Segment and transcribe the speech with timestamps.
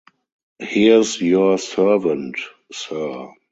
[0.59, 2.35] Here’s your servant,
[2.71, 3.29] Sir.